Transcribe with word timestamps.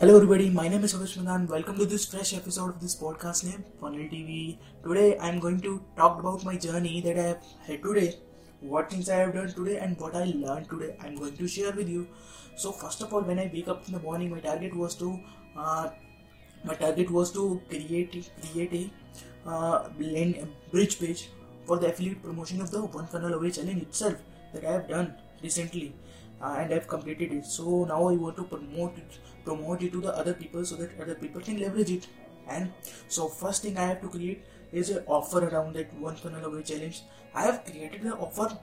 Hello 0.00 0.14
everybody, 0.14 0.48
my 0.48 0.68
name 0.68 0.84
is 0.84 0.94
Avish 0.94 1.16
Madan. 1.16 1.48
Welcome 1.48 1.76
to 1.76 1.84
this 1.84 2.04
fresh 2.06 2.32
episode 2.32 2.68
of 2.68 2.80
this 2.80 2.94
podcast 2.94 3.42
named 3.44 3.64
Funnel 3.80 4.04
TV. 4.10 4.56
Today 4.84 5.18
I'm 5.18 5.40
going 5.40 5.60
to 5.62 5.82
talk 5.96 6.20
about 6.20 6.44
my 6.44 6.56
journey 6.56 7.00
that 7.00 7.18
I 7.18 7.22
have 7.30 7.42
had 7.66 7.82
today, 7.82 8.14
what 8.60 8.92
things 8.92 9.08
I 9.10 9.16
have 9.16 9.34
done 9.34 9.48
today 9.48 9.78
and 9.78 9.98
what 9.98 10.14
I 10.14 10.22
learned 10.26 10.70
today. 10.70 10.96
I'm 11.00 11.16
going 11.16 11.36
to 11.38 11.48
share 11.48 11.72
with 11.72 11.88
you. 11.88 12.06
So 12.56 12.70
first 12.70 13.02
of 13.02 13.12
all, 13.12 13.22
when 13.22 13.40
I 13.40 13.50
wake 13.52 13.66
up 13.66 13.88
in 13.88 13.94
the 13.94 13.98
morning, 13.98 14.30
my 14.30 14.38
target 14.38 14.76
was 14.76 14.94
to 15.00 15.18
uh, 15.56 15.88
my 16.62 16.74
target 16.74 17.10
was 17.10 17.32
to 17.32 17.60
create 17.68 18.30
create 18.40 18.92
a 19.46 19.50
uh, 19.50 19.88
bridge 20.70 21.00
page 21.00 21.28
for 21.66 21.76
the 21.76 21.88
affiliate 21.88 22.22
promotion 22.22 22.60
of 22.60 22.70
the 22.70 22.84
One 22.84 23.08
Funnel 23.08 23.34
Away 23.34 23.50
challenge 23.50 23.82
itself 23.82 24.14
that 24.54 24.64
I 24.64 24.74
have 24.74 24.88
done 24.88 25.16
recently 25.42 25.92
uh, 26.42 26.56
and 26.58 26.72
I've 26.72 26.88
completed 26.88 27.32
it. 27.32 27.44
So 27.44 27.84
now 27.84 28.08
I 28.08 28.12
want 28.12 28.36
to 28.36 28.44
promote 28.44 28.96
it, 28.98 29.18
promote 29.44 29.82
it 29.82 29.92
to 29.92 30.00
the 30.00 30.16
other 30.16 30.34
people 30.34 30.64
so 30.64 30.76
that 30.76 31.00
other 31.00 31.14
people 31.14 31.40
can 31.40 31.60
leverage 31.60 31.90
it. 31.90 32.06
And 32.48 32.72
so 33.08 33.28
first 33.28 33.62
thing 33.62 33.76
I 33.76 33.86
have 33.86 34.00
to 34.02 34.08
create 34.08 34.44
is 34.72 34.90
an 34.90 35.04
offer 35.06 35.46
around 35.46 35.74
that 35.74 35.92
one 35.94 36.16
funnel 36.16 36.44
away 36.44 36.62
challenge. 36.62 37.02
I 37.34 37.42
have 37.42 37.64
created 37.64 38.02
the 38.02 38.16
offer 38.16 38.58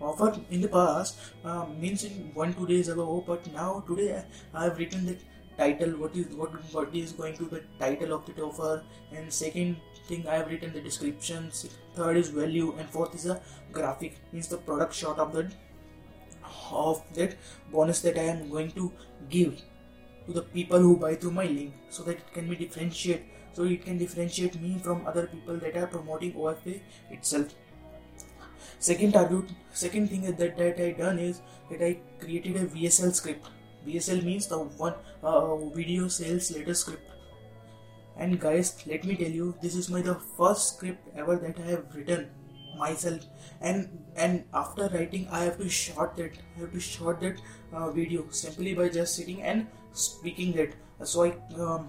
offer 0.00 0.38
in 0.50 0.60
the 0.60 0.68
past 0.68 1.18
uh, 1.44 1.66
means 1.66 2.04
in 2.04 2.30
one 2.32 2.54
two 2.54 2.66
days 2.66 2.88
ago, 2.88 3.24
but 3.26 3.52
now 3.52 3.84
today 3.86 4.22
I 4.54 4.64
have 4.64 4.78
written 4.78 5.04
the 5.06 5.16
title 5.58 5.90
what 6.00 6.14
is 6.14 6.26
what 6.40 6.52
what 6.72 6.94
is 6.94 7.12
going 7.12 7.36
to 7.36 7.44
be 7.44 7.56
the 7.56 7.62
title 7.78 8.12
of 8.16 8.26
the 8.26 8.42
offer 8.48 8.82
and 9.12 9.32
second 9.32 9.76
thing 10.08 10.26
I 10.26 10.36
have 10.36 10.50
written 10.50 10.72
the 10.72 10.80
descriptions 10.80 11.66
third 11.94 12.16
is 12.16 12.28
value 12.28 12.74
and 12.78 12.88
fourth 12.88 13.16
is 13.16 13.26
a 13.26 13.40
graphic 13.72 14.20
means 14.32 14.48
the 14.48 14.58
product 14.58 14.94
shot 14.94 15.18
of 15.18 15.32
the 15.32 15.50
of 16.70 17.02
that 17.14 17.36
bonus 17.72 18.00
that 18.02 18.18
I 18.18 18.24
am 18.34 18.48
going 18.50 18.70
to 18.72 18.92
give 19.28 19.62
to 20.26 20.32
the 20.32 20.42
people 20.42 20.78
who 20.78 20.96
buy 20.96 21.14
through 21.14 21.32
my 21.32 21.46
link 21.46 21.74
so 21.88 22.02
that 22.04 22.18
it 22.18 22.32
can 22.32 22.48
be 22.48 22.56
differentiate 22.56 23.24
so 23.52 23.64
it 23.64 23.84
can 23.84 23.98
differentiate 23.98 24.60
me 24.60 24.78
from 24.78 25.06
other 25.06 25.26
people 25.26 25.56
that 25.56 25.76
are 25.76 25.86
promoting 25.86 26.32
OFA 26.34 26.80
itself. 27.10 27.54
Second 28.78 29.12
target 29.12 29.50
second 29.72 30.10
thing 30.10 30.22
that, 30.22 30.56
that 30.56 30.80
I 30.80 30.90
done 30.92 31.18
is 31.18 31.40
that 31.70 31.82
I 31.84 31.98
created 32.20 32.56
a 32.56 32.66
VSL 32.66 33.12
script. 33.12 33.48
VSL 33.86 34.22
means 34.22 34.46
the 34.46 34.58
one 34.58 34.94
uh, 35.22 35.56
video 35.80 36.08
sales 36.08 36.50
letter 36.52 36.74
script. 36.74 37.10
And 38.16 38.38
guys 38.40 38.76
let 38.86 39.04
me 39.04 39.16
tell 39.16 39.30
you 39.30 39.54
this 39.62 39.74
is 39.74 39.88
my 39.88 40.02
the 40.02 40.14
first 40.36 40.76
script 40.76 41.08
ever 41.16 41.36
that 41.36 41.58
I 41.58 41.70
have 41.70 41.94
written 41.94 42.30
myself 42.78 43.26
and 43.60 43.88
and 44.16 44.44
after 44.54 44.88
writing 44.94 45.26
i 45.30 45.44
have 45.44 45.58
to 45.58 45.68
short 45.68 46.16
that 46.16 46.38
i 46.56 46.60
have 46.60 46.72
to 46.72 46.80
short 46.80 47.20
that 47.20 47.40
uh, 47.72 47.90
video 47.90 48.24
simply 48.30 48.74
by 48.74 48.88
just 48.88 49.16
sitting 49.16 49.42
and 49.42 49.66
speaking 49.92 50.52
that 50.52 50.74
so 51.04 51.24
i 51.24 51.30
um, 51.66 51.88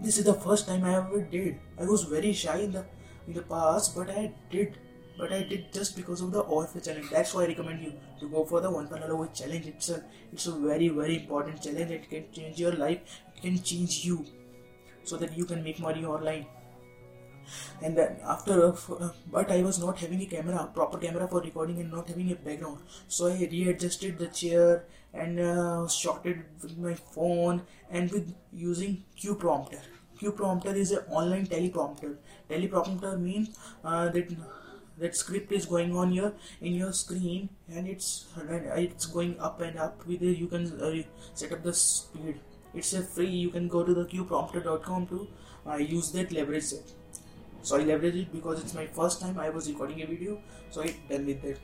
this 0.00 0.18
is 0.18 0.24
the 0.24 0.34
first 0.46 0.66
time 0.66 0.84
i 0.84 0.96
ever 0.96 1.20
did 1.36 1.58
i 1.78 1.84
was 1.84 2.04
very 2.04 2.32
shy 2.32 2.58
in 2.58 2.72
the 2.72 2.84
in 3.26 3.34
the 3.34 3.42
past 3.54 3.94
but 3.96 4.10
i 4.10 4.32
did 4.50 4.78
but 5.18 5.32
I 5.32 5.42
did 5.42 5.72
just 5.72 5.96
because 5.96 6.20
of 6.20 6.30
the 6.30 6.44
OFA 6.44 6.84
challenge. 6.84 7.08
That's 7.10 7.32
why 7.32 7.44
I 7.44 7.46
recommend 7.46 7.82
you 7.82 7.94
to 8.20 8.28
go 8.28 8.44
for 8.44 8.60
the 8.60 8.70
one 8.70 8.86
funnel 8.86 9.12
away 9.12 9.28
challenge. 9.32 9.66
It's 9.66 9.88
a 9.88 10.02
it's 10.30 10.46
a 10.46 10.52
very 10.52 10.88
very 10.88 11.16
important 11.20 11.62
challenge. 11.62 11.90
It 11.90 12.10
can 12.10 12.26
change 12.32 12.60
your 12.60 12.72
life. 12.72 12.98
It 13.34 13.40
can 13.40 13.62
change 13.62 14.04
you, 14.04 14.26
so 15.04 15.16
that 15.16 15.36
you 15.36 15.46
can 15.46 15.62
make 15.64 15.80
money 15.80 16.04
online 16.04 16.46
and 17.82 17.96
then 17.96 18.16
after 18.24 18.72
uh, 18.72 19.10
but 19.30 19.50
i 19.50 19.62
was 19.62 19.78
not 19.78 19.98
having 19.98 20.22
a 20.22 20.26
camera 20.26 20.68
proper 20.74 20.98
camera 20.98 21.28
for 21.28 21.40
recording 21.40 21.80
and 21.80 21.90
not 21.90 22.08
having 22.08 22.30
a 22.32 22.36
background. 22.36 22.78
So 23.08 23.26
i 23.26 23.48
readjusted 23.50 24.18
the 24.18 24.28
chair 24.28 24.84
and 25.12 25.40
uh, 25.40 25.88
shot 25.88 26.26
it 26.26 26.38
with 26.62 26.78
my 26.78 26.94
phone 26.94 27.62
and 27.90 28.10
with 28.10 28.34
using 28.52 29.04
q 29.16 29.34
prompter 29.34 29.80
q 30.18 30.32
prompter 30.32 30.74
is 30.74 30.92
an 30.92 31.04
online 31.10 31.46
teleprompter. 31.46 32.16
Teleprompter 32.50 33.18
means 33.20 33.58
uh, 33.84 34.08
that 34.08 34.30
that 34.98 35.14
script 35.14 35.52
is 35.52 35.66
going 35.66 35.94
on 35.94 36.12
your 36.12 36.32
in 36.60 36.74
your 36.74 36.92
screen 36.92 37.48
and 37.68 37.86
it's 37.86 38.26
it's 38.76 39.06
going 39.06 39.38
up 39.38 39.60
and 39.60 39.78
up 39.78 40.06
with 40.06 40.22
it 40.22 40.38
you 40.38 40.46
can 40.46 40.66
uh, 40.80 40.92
set 41.34 41.52
up 41.52 41.62
the 41.62 41.74
speed. 41.74 42.40
It's 42.74 42.92
a 42.92 43.02
free 43.02 43.30
you 43.30 43.50
can 43.50 43.68
go 43.68 43.82
to 43.84 43.94
the 43.94 44.04
qprompter.com 44.04 45.06
to 45.08 45.28
uh, 45.66 45.76
use 45.76 46.12
that 46.12 46.32
leverage 46.32 46.72
it 46.72 46.92
so 47.66 47.76
I 47.76 47.84
leveraged 47.84 48.22
it 48.22 48.32
because 48.32 48.62
it's 48.62 48.74
my 48.74 48.86
first 48.86 49.20
time 49.20 49.38
I 49.40 49.50
was 49.50 49.68
recording 49.68 50.02
a 50.02 50.06
video 50.06 50.38
so 50.70 50.82
I 50.82 50.94
done 51.10 51.26
with 51.26 51.42
that 51.42 51.58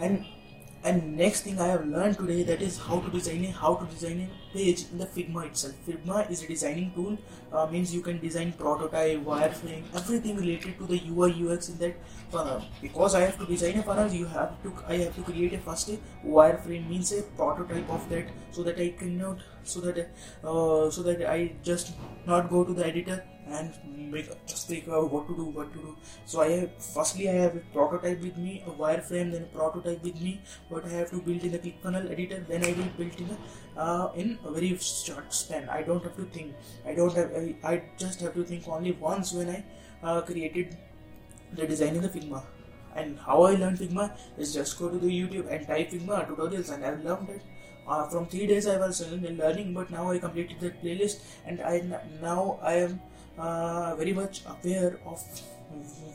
and 0.00 0.24
and 0.82 1.16
next 1.16 1.42
thing 1.42 1.60
I 1.60 1.66
have 1.66 1.86
learned 1.86 2.16
today 2.16 2.42
that 2.44 2.62
is 2.62 2.78
how 2.78 3.00
to 3.00 3.10
design 3.10 3.44
a 3.44 3.50
how 3.50 3.74
to 3.74 3.84
design 3.94 4.20
a 4.26 4.54
page 4.54 4.84
in 4.90 4.98
the 4.98 5.06
Figma 5.06 5.44
itself. 5.46 5.74
Figma 5.86 6.30
is 6.30 6.42
a 6.42 6.46
designing 6.46 6.90
tool 6.94 7.18
uh, 7.52 7.66
means 7.66 7.94
you 7.94 8.00
can 8.00 8.18
design 8.18 8.54
prototype, 8.54 9.18
wireframe, 9.18 9.82
everything 9.94 10.36
related 10.36 10.78
to 10.78 10.86
the 10.86 11.00
UI 11.10 11.34
UX 11.44 11.68
in 11.68 11.78
that 11.78 11.96
funnel. 12.30 12.64
Because 12.80 13.14
I 13.14 13.20
have 13.20 13.38
to 13.38 13.46
design 13.46 13.78
a 13.78 13.82
funnel, 13.82 14.10
you 14.10 14.24
have 14.24 14.62
to 14.62 14.72
I 14.88 14.96
have 15.04 15.14
to 15.16 15.22
create 15.22 15.52
a 15.52 15.58
first 15.58 15.90
a 15.90 15.98
wireframe 16.26 16.88
means 16.88 17.12
a 17.12 17.22
prototype 17.42 17.90
of 17.90 18.08
that 18.08 18.28
so 18.50 18.62
that 18.62 18.78
I 18.78 18.88
cannot 19.02 19.40
so 19.64 19.80
that 19.80 19.98
uh, 20.42 20.90
so 20.90 21.02
that 21.02 21.30
I 21.30 21.52
just 21.62 21.92
not 22.26 22.48
go 22.48 22.64
to 22.64 22.72
the 22.72 22.86
editor 22.86 23.22
and 23.50 23.74
make 24.12 24.28
just 24.46 24.68
figure 24.68 24.94
out 24.94 25.10
what 25.12 25.26
to 25.28 25.36
do 25.36 25.44
what 25.44 25.72
to 25.72 25.78
do. 25.78 25.96
So 26.24 26.40
i 26.42 26.50
have 26.50 26.70
firstly 26.78 27.28
i 27.28 27.32
have 27.32 27.56
a 27.56 27.62
prototype 27.76 28.20
with 28.22 28.36
me 28.36 28.62
a 28.66 28.70
wireframe 28.70 29.32
then 29.32 29.42
a 29.42 29.52
prototype 29.56 30.02
with 30.02 30.20
me 30.20 30.40
what 30.68 30.84
i 30.84 30.88
have 30.90 31.10
to 31.10 31.20
build 31.28 31.42
in 31.48 31.52
the 31.52 31.58
clickfunnels 31.58 32.10
editor 32.10 32.44
then 32.48 32.64
i 32.64 32.72
will 32.78 32.92
build 32.98 33.20
in 33.24 33.30
a 33.30 33.38
uh, 33.80 34.12
in 34.14 34.38
a 34.44 34.50
very 34.50 34.76
short 34.78 35.32
span. 35.32 35.68
I 35.68 35.82
don't 35.82 36.02
have 36.02 36.16
to 36.16 36.24
think. 36.24 36.54
I 36.86 36.94
don't 36.94 37.14
have 37.14 37.32
I, 37.32 37.54
I 37.64 37.82
just 37.98 38.20
have 38.20 38.34
to 38.34 38.44
think 38.44 38.68
only 38.68 38.92
once 38.92 39.32
when 39.32 39.50
i 39.50 39.64
uh, 40.02 40.20
created 40.22 40.76
the 41.52 41.66
design 41.66 41.96
in 41.96 42.02
the 42.02 42.08
figma. 42.08 42.42
And 42.94 43.18
how 43.18 43.42
i 43.44 43.54
learned 43.54 43.78
figma 43.78 44.10
is 44.36 44.54
just 44.54 44.78
go 44.78 44.88
to 44.88 44.98
the 44.98 45.06
youtube 45.06 45.50
and 45.50 45.66
type 45.66 45.90
figma 45.90 46.26
tutorials 46.28 46.72
and 46.74 46.84
i've 46.84 47.04
learned 47.04 47.30
it. 47.30 47.42
Uh, 47.86 48.06
from 48.08 48.26
three 48.26 48.46
days 48.46 48.66
I 48.68 48.76
was 48.78 49.00
learning, 49.10 49.74
but 49.74 49.90
now 49.90 50.10
I 50.10 50.18
completed 50.18 50.60
that 50.60 50.80
playlist, 50.82 51.22
and 51.44 51.60
I 51.60 51.82
now 52.22 52.58
I 52.62 52.74
am 52.74 53.00
uh, 53.40 53.94
very 53.96 54.12
much 54.12 54.42
aware 54.46 54.98
of 55.06 55.22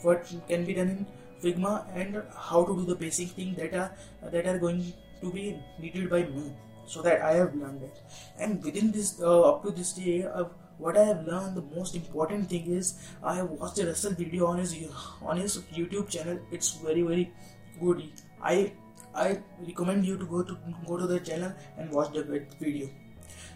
what 0.04 0.32
can 0.48 0.66
be 0.66 0.74
done 0.74 0.90
in 0.90 1.06
Figma 1.42 1.86
and 1.96 2.22
how 2.36 2.64
to 2.66 2.76
do 2.76 2.86
the 2.86 2.96
basic 2.96 3.30
thing 3.30 3.56
that 3.56 3.74
are 3.74 3.92
that 4.32 4.48
are 4.48 4.60
going 4.60 4.94
to 5.22 5.32
be 5.32 5.58
needed 5.80 6.10
by 6.10 6.24
me. 6.24 6.54
So 6.88 7.02
that 7.02 7.22
I 7.28 7.34
have 7.34 7.56
learned 7.56 7.82
it, 7.82 8.00
and 8.40 8.64
within 8.64 8.92
this 8.92 9.20
uh, 9.20 9.42
up 9.42 9.64
to 9.64 9.72
this 9.72 9.94
day, 9.94 10.24
uh, 10.24 10.44
what 10.78 10.96
I 10.96 11.06
have 11.06 11.26
learned, 11.26 11.58
the 11.58 11.64
most 11.76 11.96
important 11.96 12.48
thing 12.48 12.68
is 12.68 12.92
I 13.24 13.34
have 13.38 13.50
watched 13.50 13.80
a 13.80 13.88
Russell 13.88 14.14
video 14.14 14.46
on 14.46 14.60
his 14.60 14.76
on 15.24 15.38
his 15.38 15.58
YouTube 15.80 16.10
channel. 16.10 16.38
It's 16.52 16.72
very 16.84 17.02
very 17.02 17.32
good. 17.80 18.04
I 18.40 18.72
I 19.16 19.40
recommend 19.66 20.06
you 20.06 20.20
to 20.20 20.26
go 20.36 20.44
to 20.44 20.60
go 20.86 20.98
to 20.98 21.08
the 21.08 21.20
channel 21.32 21.54
and 21.80 21.90
watch 21.90 22.14
the 22.14 22.24
video. 22.60 22.90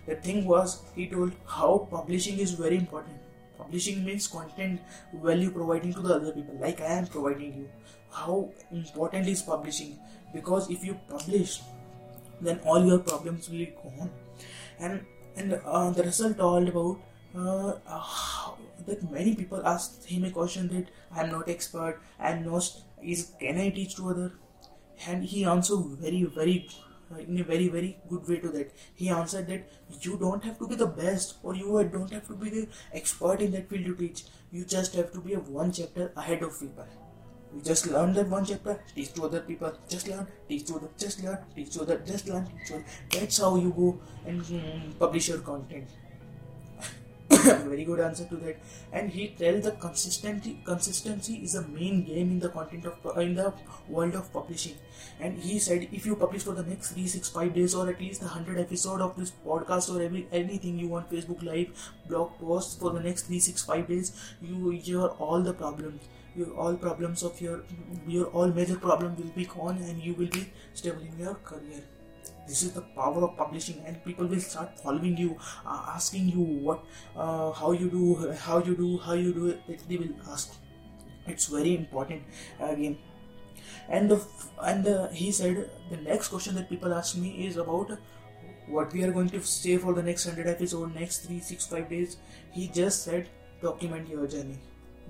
The 0.07 0.15
thing 0.15 0.45
was 0.47 0.81
he 0.95 1.07
told 1.07 1.33
how 1.45 1.87
publishing 1.91 2.39
is 2.39 2.53
very 2.65 2.77
important 2.77 3.28
Publishing 3.59 4.05
means 4.05 4.27
content 4.27 4.79
value 5.13 5.51
providing 5.51 5.93
to 5.93 6.01
the 6.01 6.15
other 6.15 6.31
people, 6.31 6.57
like 6.59 6.79
I 6.81 6.93
am 6.99 7.07
providing 7.07 7.53
you. 7.57 7.69
How 8.09 8.49
important 8.71 9.27
is 9.27 9.41
publishing? 9.41 9.99
Because 10.33 10.69
if 10.69 10.83
you 10.83 10.97
publish, 11.09 11.61
then 12.41 12.59
all 12.65 12.85
your 12.85 12.99
problems 12.99 13.49
will 13.49 13.57
be 13.57 13.73
gone. 13.83 14.09
And 14.79 15.05
and 15.35 15.53
uh, 15.65 15.91
the 15.91 16.03
result 16.03 16.39
all 16.39 16.67
about 16.67 16.99
uh, 17.35 17.73
uh, 17.85 18.51
that 18.85 19.11
many 19.11 19.35
people 19.35 19.65
ask 19.65 20.05
him 20.05 20.23
a 20.23 20.31
question 20.31 20.69
that 20.69 20.87
I 21.11 21.23
am 21.23 21.31
not 21.31 21.49
expert, 21.49 21.99
am 22.19 22.45
not 22.45 22.71
is 23.01 23.31
can 23.39 23.57
I 23.57 23.69
teach 23.69 23.95
to 23.97 24.09
other? 24.09 24.31
And 25.07 25.23
he 25.23 25.43
answered 25.45 25.83
very 26.05 26.23
very 26.23 26.69
in 27.17 27.39
a 27.39 27.43
very 27.43 27.67
very 27.67 27.97
good 28.09 28.27
way 28.27 28.37
to 28.37 28.49
that. 28.49 28.71
He 28.95 29.09
answered 29.09 29.47
that 29.47 29.69
you 30.01 30.17
don't 30.17 30.43
have 30.43 30.57
to 30.59 30.67
be 30.67 30.75
the 30.75 30.87
best 30.87 31.35
or 31.43 31.55
you 31.55 31.83
don't 31.91 32.11
have 32.11 32.27
to 32.27 32.35
be 32.35 32.49
the 32.49 32.67
expert 32.93 33.41
in 33.41 33.51
that 33.51 33.69
field 33.69 33.85
to 33.85 33.95
teach. 33.95 34.23
You 34.51 34.65
just 34.65 34.95
have 34.95 35.11
to 35.13 35.21
be 35.21 35.33
a 35.33 35.39
one 35.39 35.71
chapter 35.71 36.11
ahead 36.15 36.43
of 36.43 36.59
people. 36.59 36.85
You 37.55 37.61
just 37.61 37.87
learn 37.87 38.13
that 38.13 38.27
one 38.29 38.45
chapter 38.45 38.79
teach 38.95 39.13
to 39.13 39.23
other 39.25 39.41
people 39.41 39.73
just 39.87 40.07
learn 40.07 40.27
teach 40.47 40.65
to 40.65 40.75
other 40.75 40.89
just 40.97 41.23
learn 41.23 41.39
teach 41.55 41.71
to 41.73 41.81
other 41.81 41.97
just 42.05 42.27
learn 42.27 42.45
teach 42.45 42.67
to 42.67 42.75
other. 42.75 42.85
that's 43.11 43.37
how 43.39 43.55
you 43.55 43.71
go 43.71 43.99
and 44.25 44.41
mm, 44.43 44.99
publish 44.99 45.29
your 45.29 45.39
content 45.39 45.87
very 47.43 47.83
good 47.83 47.99
answer 47.99 48.25
to 48.25 48.35
that. 48.37 48.57
And 48.91 49.09
he 49.09 49.29
tells 49.29 49.63
the 49.63 49.71
consistency 49.71 50.61
consistency 50.65 51.35
is 51.37 51.55
a 51.55 51.67
main 51.67 52.03
game 52.03 52.31
in 52.31 52.39
the 52.39 52.49
content 52.49 52.85
of 52.85 53.05
uh, 53.05 53.19
in 53.19 53.35
the 53.35 53.53
world 53.87 54.15
of 54.15 54.31
publishing. 54.33 54.75
And 55.19 55.37
he 55.37 55.59
said 55.59 55.87
if 55.91 56.05
you 56.05 56.15
publish 56.15 56.43
for 56.43 56.53
the 56.53 56.63
next 56.63 56.91
365 56.91 57.53
days 57.53 57.75
or 57.75 57.89
at 57.89 57.99
least 57.99 58.21
100 58.21 58.59
episode 58.59 59.01
of 59.01 59.15
this 59.17 59.31
podcast 59.45 59.93
or 59.93 60.01
every 60.01 60.27
anything 60.31 60.79
you 60.79 60.87
want 60.87 61.09
facebook 61.11 61.43
live 61.43 61.91
blog 62.07 62.37
posts 62.39 62.75
for 62.75 62.91
the 62.91 62.99
next 62.99 63.27
365 63.27 63.87
days 63.87 64.11
you 64.41 64.71
your 64.71 65.09
all 65.27 65.41
the 65.41 65.53
problems. 65.53 66.03
Your 66.35 66.51
all 66.63 66.75
problems 66.75 67.23
of 67.23 67.39
your 67.41 67.63
your 68.07 68.25
all 68.27 68.47
major 68.47 68.77
problem 68.77 69.15
will 69.15 69.33
be 69.35 69.45
gone 69.45 69.77
and 69.77 70.03
you 70.09 70.13
will 70.13 70.33
be 70.39 70.45
stable 70.73 71.01
in 71.01 71.17
your 71.19 71.35
career 71.35 71.81
this 72.49 72.63
is 72.63 72.71
the 72.73 72.81
power 72.99 73.23
of 73.25 73.35
publishing 73.37 73.81
and 73.85 74.03
people 74.03 74.25
will 74.25 74.39
start 74.39 74.79
following 74.79 75.17
you 75.17 75.37
uh, 75.65 75.81
asking 75.95 76.29
you 76.29 76.45
what 76.67 76.83
uh, 77.15 77.51
how 77.51 77.71
you 77.71 77.89
do 77.89 78.31
how 78.45 78.57
you 78.69 78.75
do 78.75 78.97
how 78.97 79.13
you 79.13 79.33
do 79.33 79.47
it 79.49 79.87
they 79.87 79.97
will 79.97 80.15
ask. 80.31 80.55
It's 81.27 81.45
very 81.45 81.75
important 81.75 82.23
again. 82.59 82.97
And 83.87 84.09
the 84.09 84.21
and 84.63 84.83
the, 84.83 85.09
he 85.13 85.31
said 85.31 85.69
the 85.91 85.97
next 85.97 86.29
question 86.29 86.55
that 86.55 86.69
people 86.69 86.93
ask 86.93 87.17
me 87.17 87.29
is 87.47 87.57
about 87.57 87.91
what 88.67 88.91
we 88.93 89.03
are 89.03 89.11
going 89.11 89.29
to 89.29 89.41
say 89.43 89.77
for 89.77 89.93
the 89.93 90.03
next 90.03 90.25
100 90.25 90.49
episode 90.49 90.95
next 90.95 91.27
3 91.27 91.39
6 91.39 91.67
5 91.67 91.89
days. 91.89 92.17
He 92.51 92.67
just 92.67 93.03
said 93.03 93.29
document 93.61 94.09
your 94.09 94.27
journey 94.27 94.59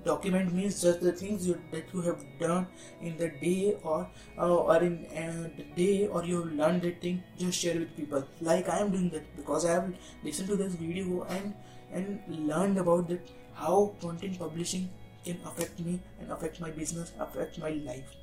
document 0.04 0.52
means 0.52 0.82
just 0.82 1.00
the 1.00 1.12
things 1.12 1.46
you, 1.46 1.60
that 1.72 1.84
you 1.94 2.00
have 2.02 2.24
done 2.38 2.66
in 3.00 3.16
the 3.16 3.28
day 3.28 3.76
or 3.82 4.08
uh, 4.38 4.54
or 4.54 4.76
in 4.82 5.06
uh, 5.06 5.48
the 5.56 5.64
day 5.76 6.06
or 6.06 6.24
you 6.24 6.42
have 6.42 6.52
learned 6.52 6.82
that 6.82 7.00
thing 7.00 7.22
just 7.38 7.58
share 7.58 7.78
with 7.78 7.96
people. 7.96 8.24
Like 8.40 8.68
i 8.68 8.78
am 8.78 8.90
doing 8.90 9.10
that 9.10 9.36
because 9.36 9.64
i 9.64 9.72
have 9.72 9.92
listened 10.24 10.48
to 10.48 10.56
this 10.56 10.74
video 10.74 11.22
and 11.36 11.54
and 11.92 12.48
learned 12.52 12.78
about 12.78 13.08
that 13.08 13.30
how 13.54 13.94
content 14.00 14.38
publishing 14.38 14.88
can 15.24 15.38
affect 15.44 15.78
me 15.80 16.00
and 16.20 16.30
affect 16.32 16.60
my 16.60 16.70
business 16.70 17.12
affect 17.18 17.58
my 17.58 17.70
life 17.90 18.19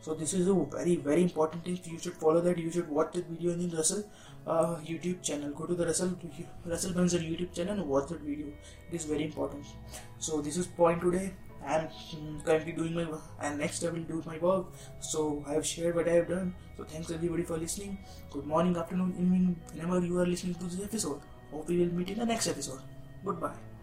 so 0.00 0.14
this 0.14 0.32
is 0.32 0.48
a 0.48 0.54
very 0.54 0.96
very 0.96 1.22
important 1.22 1.64
thing. 1.64 1.78
You 1.84 1.98
should 1.98 2.14
follow 2.14 2.40
that. 2.40 2.58
You 2.58 2.70
should 2.70 2.88
watch 2.88 3.12
that 3.12 3.26
video 3.26 3.52
in 3.52 3.68
the 3.68 3.76
russell 3.76 4.04
uh, 4.46 4.76
youtube 4.90 5.22
channel. 5.22 5.50
Go 5.50 5.66
to 5.66 5.74
the 5.74 5.86
russell 5.86 6.16
russell 6.64 6.92
Brunson 6.92 7.22
youtube 7.22 7.54
channel 7.54 7.74
and 7.74 7.88
watch 7.88 8.08
that 8.08 8.20
video. 8.20 8.46
It 8.90 8.96
is 8.96 9.04
very 9.04 9.24
important. 9.24 9.66
So 10.18 10.40
this 10.40 10.56
is 10.56 10.66
point 10.66 11.00
today. 11.02 11.34
I'm 11.66 11.88
currently 12.44 12.72
doing 12.72 12.94
my 12.94 13.04
work 13.04 13.22
and 13.40 13.58
next 13.58 13.84
i 13.84 13.90
will 13.90 14.06
do 14.12 14.22
my 14.26 14.38
work. 14.38 14.66
So 15.00 15.44
i 15.46 15.54
have 15.54 15.66
shared 15.66 15.96
what 15.96 16.08
i 16.08 16.12
have 16.12 16.28
done. 16.28 16.54
So 16.76 16.84
thanks 16.84 17.10
everybody 17.10 17.42
for 17.42 17.56
listening. 17.56 17.98
Good 18.30 18.46
morning 18.46 18.76
afternoon 18.76 19.14
evening 19.18 19.56
whenever 19.72 20.04
you 20.06 20.18
are 20.20 20.26
listening 20.26 20.54
to 20.54 20.64
this 20.64 20.84
episode. 20.84 21.20
Hope 21.50 21.68
we 21.68 21.78
will 21.78 21.92
meet 21.94 22.10
in 22.10 22.18
the 22.18 22.26
next 22.26 22.46
episode. 22.46 22.80
Goodbye 23.24 23.77